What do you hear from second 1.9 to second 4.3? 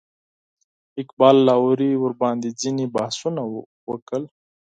ورباندې ځینې بحثونه وکړل.